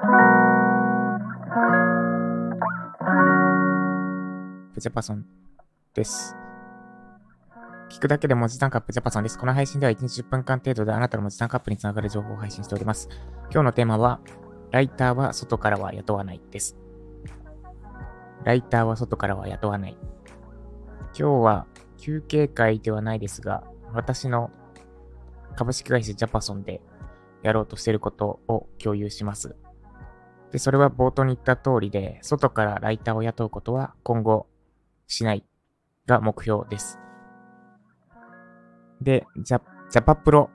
[0.00, 0.06] プ
[4.80, 5.26] ジャパソン
[5.92, 6.34] です。
[7.90, 9.38] 聞くだけで文字単価アップジャパソンです。
[9.38, 13.10] この配信では1日10分間程度であなたの文字単価アップにつながる情報を配信しております。
[13.52, 14.20] 今日のテーマは、
[14.70, 16.78] ライターは外からは雇わないです。
[18.44, 19.98] ライターは外からは雇わない。
[21.08, 21.66] 今日は
[21.98, 24.50] 休憩会ではないですが、私の
[25.56, 26.80] 株式会社ジャパソンで
[27.42, 29.56] やろうとしていることを共有します。
[30.52, 34.46] で、それは冒頭に言った通りで、外からライターを雇うことは今後
[35.06, 35.44] しない
[36.06, 36.98] が目標です。
[39.00, 40.50] で、ジャ、ジャパプロ、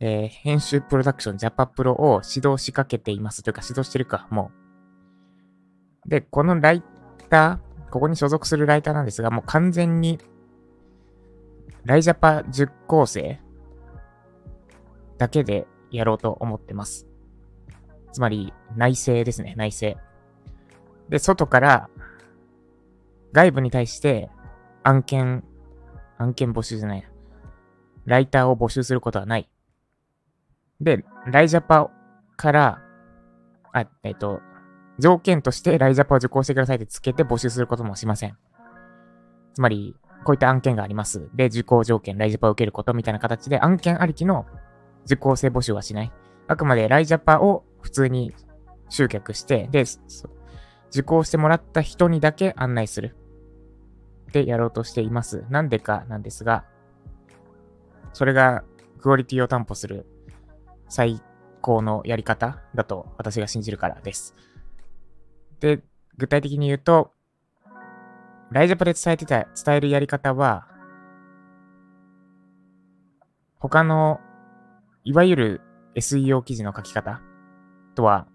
[0.00, 3.42] えー、編集プロダクションジャパプロを指導しかけています。
[3.42, 4.50] というか指導してるか、も
[6.06, 6.08] う。
[6.08, 6.82] で、このライ
[7.30, 10.18] ター、ここに所属するライターなんですが、もう完全に、
[11.84, 13.40] ライジャパ10構成
[15.18, 17.06] だけでやろうと思ってます。
[18.14, 20.00] つまり、内政ですね、内政。
[21.08, 21.90] で、外から
[23.32, 24.30] 外部に対して
[24.84, 25.42] 案件、
[26.16, 27.08] 案件募集じゃない。
[28.06, 29.50] ライターを募集することはない。
[30.80, 31.90] で、ライジャパ
[32.36, 32.78] から、
[33.72, 34.40] あ、えっ、と、
[35.00, 38.38] 条件としてライジャパを受講してくださいってつけて募集することもしません。
[39.54, 41.28] つまり、こういった案件があります。
[41.34, 44.46] で、受講条件、ライジャパを受けることみたいな形で案件ありきの
[45.06, 46.12] 受講生募集はしない。
[46.46, 48.34] あくまでライジャパを普通に
[48.88, 49.84] 集客して、で、
[50.90, 53.14] 受講してもらった人にだけ案内する。
[54.30, 55.44] ってやろうとしています。
[55.50, 56.64] なんでかなんですが、
[58.14, 58.64] それが
[59.00, 60.06] クオリティを担保する
[60.88, 61.20] 最
[61.60, 64.34] 高のやり方だと私が信じるからです。
[65.60, 65.84] で、
[66.16, 67.12] 具体的に言うと、
[68.50, 70.66] ライジャパで伝えてた、伝えるやり方は、
[73.58, 74.20] 他の、
[75.04, 75.60] いわゆる
[75.96, 77.20] SEO 記事の書き方
[77.94, 78.26] とは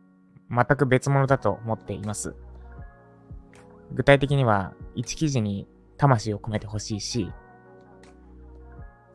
[0.49, 2.35] 全く別物だと思っています。
[3.91, 7.31] 具体的には、1記事に魂を込めてほしいし、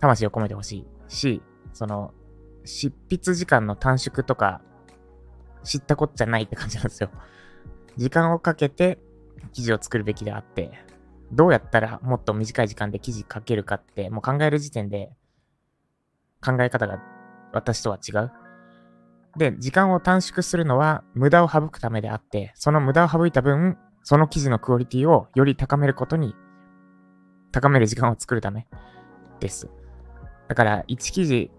[0.01, 2.13] 魂を込めてほしいし、その、
[2.65, 4.63] 執筆時間の短縮とか、
[5.63, 7.11] 知ったこっちゃないって感じなんですよ。
[7.97, 8.99] 時間をかけて
[9.53, 10.73] 記事を作るべきであって、
[11.33, 15.13] どうやったらもっと短い時間で記事書けるかって、もう考える時点で
[16.45, 16.99] 考え方が
[17.53, 18.44] 私とは違う。
[19.37, 26.35] で、時間を短縮するのは無駄を省くためであって、その無駄を省いた分、その記事のクオリティをより高めることに
[27.53, 28.67] 高める時間を作るため
[29.41, 29.69] です。
[30.49, 31.51] だから、1記事、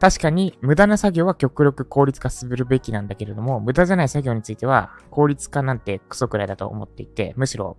[0.00, 7.78] 確かに無駄な作業は極力効率化するべきなんだけれども、無駄じゃない作業については効率化なんてクソくらいだと思っていて、むしろ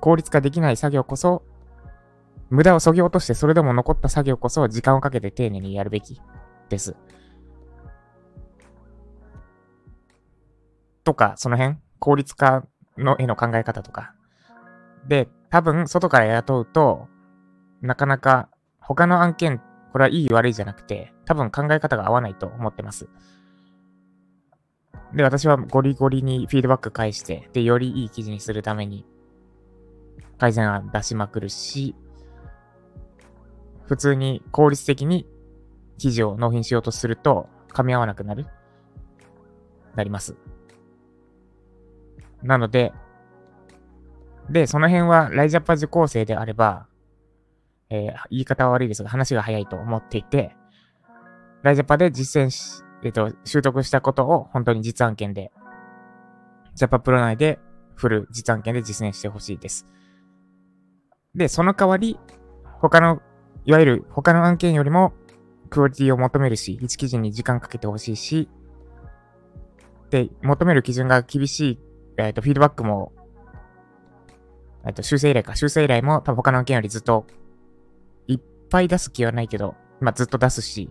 [0.00, 1.42] 効率化できない作業こそ、
[2.50, 6.20] 無駄を削ぎ落としてそれでも残った作業こそ時間をかけて丁寧にやるべき
[6.68, 6.94] です。
[11.06, 12.66] とか、その辺、効率化
[12.98, 14.12] のへの考え方とか。
[15.06, 17.06] で、多分、外から雇うと、
[17.80, 18.50] なかなか
[18.80, 19.62] 他の案件、
[19.92, 23.08] これはいい悪いじゃなくて、多分考え方が合わないと思ってます。
[25.14, 29.06] で、私はゴリゴリにフィードバック返して、で、よりいい記事にするために、
[30.38, 31.94] 改善案出しまくるし、
[33.86, 35.28] 普通に効率的に
[35.98, 38.46] 記事を納品しようとすると、噛み合わなくなる
[39.94, 40.34] なります。
[42.42, 42.92] なので、
[44.50, 46.86] で、その辺はライジャパ受講生であれば、
[47.90, 50.56] えー、言い方は悪いですが、話が早いと思っていて、
[51.62, 55.50] ライジャパで実践し、えっ、ー、と、習得したことを本当に実案件で、
[56.74, 57.58] ジャパプロ内で
[57.94, 59.86] フル実案件で実践してほしいです。
[61.34, 62.18] で、その代わり、
[62.80, 63.20] 他の、
[63.64, 65.12] いわゆる他の案件よりも
[65.70, 68.48] クオリティを求めるし、1記事に時間かけてほしいし、
[70.10, 71.78] で、求める基準が厳しい、
[72.18, 73.12] えっ、ー、と、フィードバックも
[74.86, 75.56] えっと、修正依頼か。
[75.56, 77.26] 修正依頼も多分他の案件よりずっと、
[78.28, 78.40] いっ
[78.70, 80.90] ぱい出す気はないけど、まあ、ずっと出すし、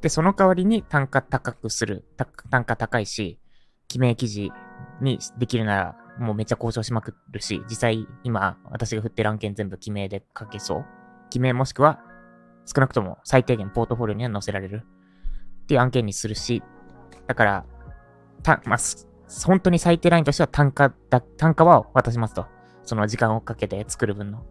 [0.00, 2.04] で、その代わりに単価高くする。
[2.50, 3.40] 単価高いし、
[3.88, 4.52] 記名記事
[5.00, 10.84] にできるなら、もうめっちゃ交渉しまくるし、実際今、私が振ってる案件全部記名で書けそう。
[11.30, 12.00] 記名もしくは、
[12.64, 14.86] 少なくとも最低限ポートフォリオには載せられる。
[15.64, 16.62] っていう案件にするし、
[17.26, 17.66] だから、
[18.44, 18.78] た、まあ、
[19.46, 22.46] 本当に最低ラインとしては単価だ、単価は渡しますと。
[22.82, 24.44] その時間をかけて作る分の。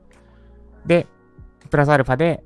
[0.86, 1.08] で、
[1.70, 2.44] プラスアルファで、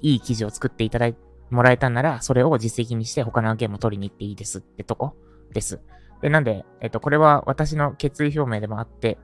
[0.00, 1.16] いい記事を作っていただい
[1.50, 5.14] もらえたんなら、それを実績にして他の案件も取りに行っていいですってとこ
[5.52, 5.80] です。
[6.22, 9.18] で、なんで、えっと、これは私の決意表明でもあって、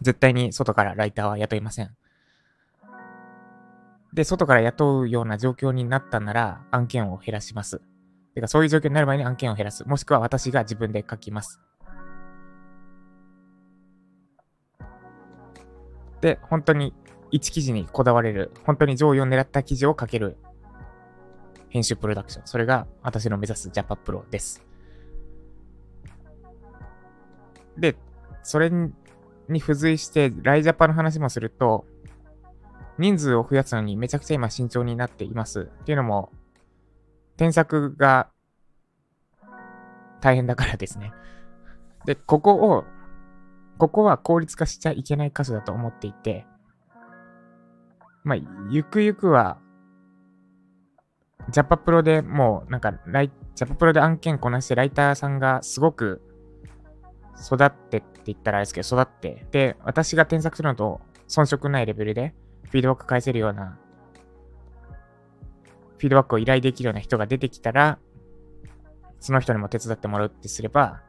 [0.00, 1.96] 絶対に外からライターは雇いません。
[4.12, 7.82] で、外から雇うような状況になったなら、案件を減らします。
[8.34, 9.84] てか、そういう状況になる前に案件を減らす。
[9.86, 11.60] もしくは私が自分で書きます。
[16.20, 16.94] で、本当に
[17.32, 20.36] 1記事にこだわれる、本当に上位を狙った記事を書ける
[21.68, 22.46] 編集プロダクション。
[22.46, 24.64] それが私の目指す Japa Pro です。
[27.76, 27.96] で、
[28.42, 31.84] それに付随して、ライジャパの話もすると、
[32.98, 35.68] 人数を増やすのにめちゃくちゃ今慎重になっています。
[35.82, 36.32] っていうのも、
[37.36, 38.28] 添削が
[40.20, 41.12] 大変だからですね。
[42.06, 42.84] で、ここを、
[43.78, 46.46] ここは効率化しちゃいけない箇所だと思っていて、
[48.22, 48.38] まあ、
[48.70, 49.58] ゆくゆくは、
[51.50, 56.22] ジャパプロでもう、なんか、ライ、ジャパプロで案件こなしてライターさんがすごく
[57.38, 62.34] 育ってって言ったらあれですけど、育って、で、私が添削するのと遜色ないレベルで、
[62.70, 67.98] フィードバック返せるような、ィードバックを依頼できるような人が出てきたら、
[69.20, 71.02] その人にも手伝ってもらうってすれば、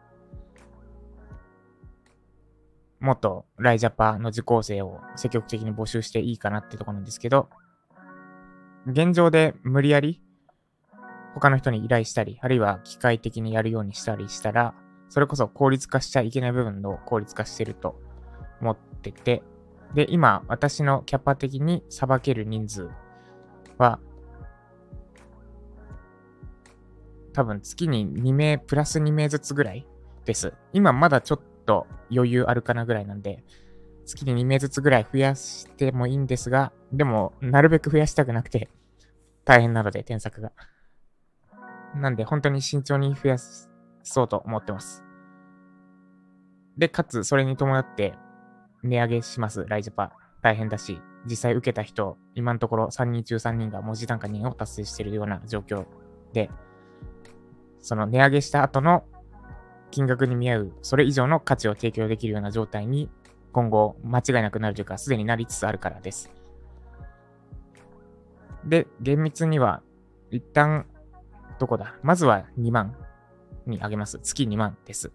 [3.00, 7.50] もっとライジャパの受講生を積極的に募集していいかなってとこなんですけど、
[8.88, 10.22] 現状で無理やり
[11.36, 14.74] 他の人に依頼したり、あるいは機械的にやるようにしたりしたら、
[15.10, 18.00] それこそ効率化しちゃいけない部分の効率化してると
[18.62, 19.44] 思ってて、
[19.94, 22.90] で、今、私のキャパ的にさばける人数
[23.78, 24.00] は、
[27.36, 29.86] 多分月に2名、プラス2名ずつぐらい
[30.24, 30.54] です。
[30.72, 33.44] 今まだちょっと余裕あるかなぐらいなんで、
[34.06, 38.70] 月に2名ずつぐらい増やしてもいいんですが、でも、なるべく増やしたくなくて、
[39.44, 40.54] 大変なので、添削が。
[41.94, 45.04] なんで、本当に慎重に増やそうと思ってます。
[46.78, 48.14] で、かつ、それに伴って、
[48.82, 50.14] 値上げします、ライジャパ。
[50.42, 55.86] 大変だし、実際受けた人、今のところ3人中3人が文字単価2を達成しているような状況
[56.34, 56.50] で、
[57.86, 59.04] その値上げした後の
[59.92, 63.12] 金額に見合う、それ以上の価値を提供できるような状態に
[63.54, 66.32] 今後間違いなくなるというか、すでになりつつあるからです。
[68.66, 69.84] で、厳密には、
[70.32, 70.88] 一旦、
[71.60, 71.96] どこだ？
[72.02, 72.96] まずは2万
[73.68, 74.18] に上げます。
[74.18, 75.12] 月2万です。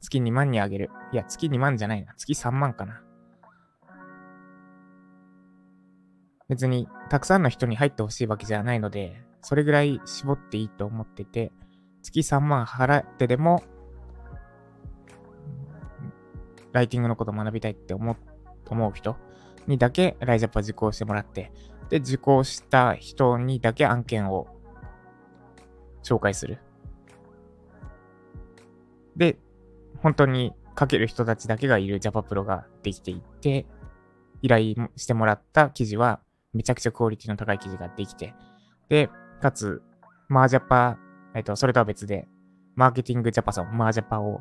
[0.00, 0.90] 月2万に上げる。
[1.12, 2.14] いや、月2万じゃないな。
[2.16, 3.00] 月3万かな。
[6.48, 11.52] 別に、たくさんの人に入ってほしいわけじゃないので、それぐらい絞っていいと思ってて、
[12.02, 13.62] 月3万払ってでも、
[16.72, 18.16] ライティングのこと学びたいって思う
[18.68, 19.16] 思う人
[19.66, 21.52] にだけライジャパ受講してもらって、
[21.88, 24.48] で、受講した人にだけ案件を
[26.02, 26.58] 紹介する。
[29.16, 29.38] で、
[30.02, 33.66] 本当に書ける人たちだけがいる Java プロができていって、
[34.42, 36.20] 依頼してもらった記事は
[36.52, 38.34] めちゃくちゃクオリティの高い記事ができて、
[38.88, 39.82] で、かつ、
[40.28, 40.98] マージャパ、
[41.34, 42.28] えっと、それとは別で、
[42.74, 44.40] マーケティングジャパソン、マージャパを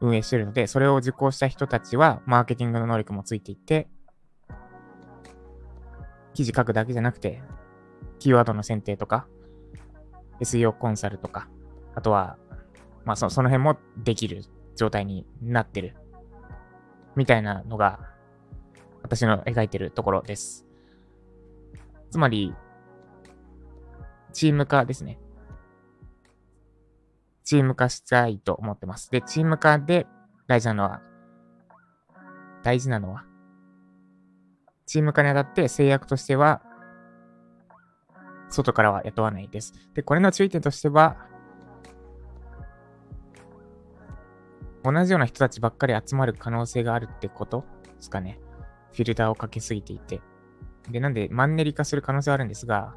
[0.00, 3.88] 運営しているので、それを受講した人たちは、マーケティングの能力もついていて、
[6.34, 7.42] 記事書くだけじゃなくて、
[8.18, 9.26] キーワードの選定とか、
[10.40, 11.48] SEO コンサルとか、
[11.94, 12.36] あとは、
[13.04, 14.42] まあそ、その辺もできる
[14.74, 15.96] 状態になってる。
[17.14, 18.00] みたいなのが、
[19.02, 20.66] 私の描いてるところです。
[22.10, 22.54] つまり、
[24.36, 25.18] チーム化ですね。
[27.42, 29.10] チーム化したいと思ってます。
[29.10, 30.06] で、チーム化で
[30.46, 31.00] 大事なのは、
[32.62, 33.24] 大事なのは、
[34.84, 36.60] チーム化にあたって制約としては、
[38.50, 39.72] 外からは雇わないです。
[39.94, 41.16] で、これの注意点としては、
[44.84, 47.64] 同じような人たちばっかり集まる可能性があるってこと？
[47.84, 48.38] ですかね。
[48.92, 50.20] フィルターをかけすぎていて。
[50.90, 52.94] で、なんでマンネリ化する可能性はあるんですが、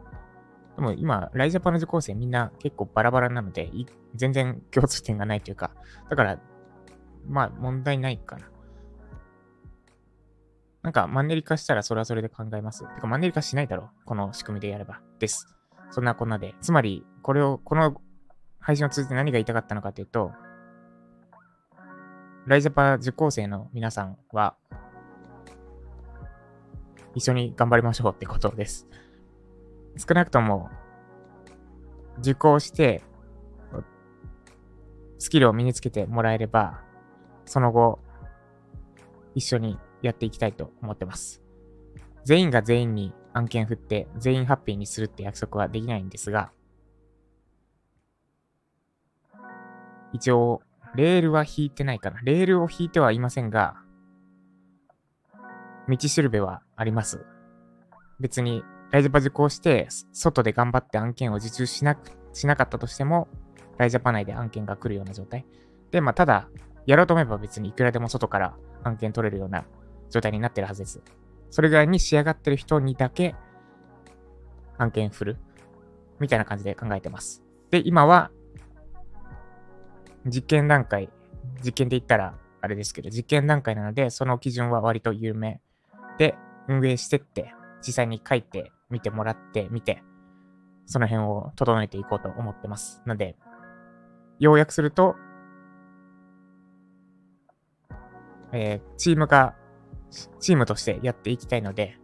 [0.76, 3.70] でも今、ライジャパの受講生みんな結構バラバラなので、
[4.16, 5.72] 全然共通点がないというか、
[6.10, 6.40] だから、
[7.28, 8.50] まあ問題ないかな。
[10.82, 12.88] なんかマンネリ化したらそれはそれで考えます。
[12.96, 14.06] てかマンネリ化しないだろう。
[14.06, 15.02] この仕組みでやれば。
[15.20, 15.56] です。
[15.92, 16.56] そんなこんなで。
[16.62, 18.02] つまり、これを、この
[18.60, 20.32] 配信を通じて何が言いたかったのかというと、
[22.46, 24.56] ライジャパ受講生の皆さんは、
[27.16, 28.88] 一緒に頑張りましょうってことです。
[29.98, 30.70] 少なくとも、
[32.20, 33.04] 受講して、
[35.18, 36.82] スキルを身につけてもらえれば、
[37.46, 38.00] その後、
[39.36, 41.42] 一緒にやっていきたいと思ってます。
[42.24, 46.52] 全員が全員に案件振って全員ハッピーにするって約束はできないんですが、
[50.14, 50.62] 一応、
[50.96, 52.20] レールは引いてないかな。
[52.24, 53.76] レールを引いてはいませんが、
[55.88, 57.26] 道しるべはあります。
[58.20, 63.28] 別にライジャパ受講して、外で頑張って案件を受注しなく、しなかったとしても、
[63.78, 65.46] ライジャパ内で案件が来るような状態。
[65.92, 66.50] で、まあ、ただ、
[66.86, 69.66] やろうと思えば別にいくらでも外から案件取れるような
[70.10, 71.02] 状態になってるはずです。
[71.52, 73.36] それぐらいに仕上がってる人にだけ
[74.78, 75.38] 案件振る。
[76.20, 77.44] みたいな感じで考えてます。
[77.72, 78.32] で、今は、
[80.26, 81.10] 実験段階、
[81.64, 85.62] 実験で言ったらあれですけど、実験段階なので、その基準は割と有名
[86.18, 86.36] で、
[86.68, 90.04] 運営してって、実際に書いてみてもらってみて、
[90.86, 93.02] その辺を整えていこうと思ってます。
[93.06, 93.36] ので、
[94.40, 95.16] 要約すると、
[98.52, 99.56] えー、チームが、
[100.40, 101.98] チームとしてやっていきたいので、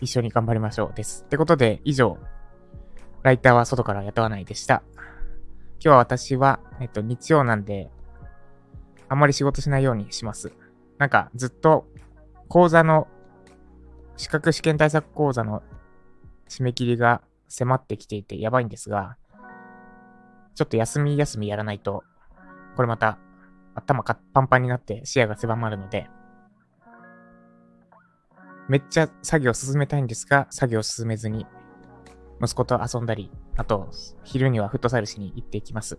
[0.00, 1.24] 一緒に頑張りましょうです。
[1.24, 2.18] ってことで、以上、
[3.22, 4.82] ライターは外から雇わないでした。
[5.82, 7.90] 今日は私は、えっと、日曜なんで、
[9.08, 10.52] あんまり仕事しないようにします。
[10.98, 11.86] なんか、ずっと、
[12.48, 13.08] 講座の、
[14.20, 15.62] 資格試験対策講座の
[16.46, 19.16] 締め切りが迫ってきていてやばいんですが、
[20.54, 22.04] ちょっと休み休みやらないと、
[22.76, 23.18] これまた
[23.74, 26.10] 頭パンパンになって視野が狭まるので、
[28.68, 31.46] めっちゃ作業進めたいんですが、作業進めずに、
[32.42, 33.88] 息子と遊んだり、あと、
[34.22, 35.98] 昼にはフットサルしに行っていきます。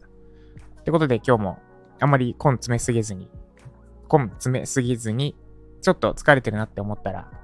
[0.80, 1.60] ってことで今日も、
[2.00, 3.32] あんまり根詰めすぎずに、
[4.14, 5.36] 根詰めすぎずに、
[5.82, 7.41] ちょっと疲れてるなって思ったら、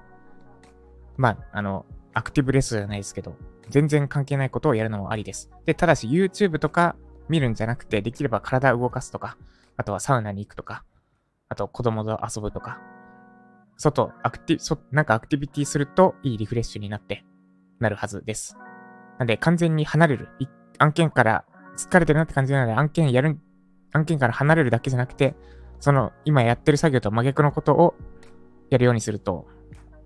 [1.18, 3.36] まあ、あの、アクティブレスじゃないですけど、
[3.70, 5.50] 全然関係ないことをやるのもありです。
[5.66, 6.96] で、ただし YouTube とか
[7.30, 9.38] 見るんじゃなくて、できれば体を動かすとか、
[9.76, 10.84] あとはサウナに行くとか、
[11.50, 12.80] あと子供と遊ぶとか、
[13.78, 17.24] 外、アクティ、そ、なんかアクティビティするといいリフレッシュになって、
[17.80, 18.58] なるはずです。
[19.20, 20.30] なんで完全に離れる。
[20.80, 21.46] 案件から
[21.78, 23.38] 疲れてるなって感じなので、案件やる、
[23.94, 25.36] 案件から離れるだけじゃなくて、
[25.80, 27.94] その今やってる作業と真逆のことを
[28.72, 29.48] やるようにすると、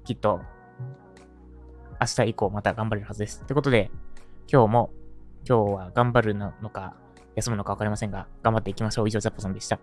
[0.04, 0.42] きっと
[2.02, 3.42] 明日以降また頑張れるはずです。
[3.44, 3.92] ってことで、
[4.52, 4.90] 今日も、
[5.48, 6.96] 今日は頑張るのか、
[7.36, 9.08] 休むのか分かりませんが、頑張っていきましょう。
[9.08, 9.80] 以上、ザッポさんでした。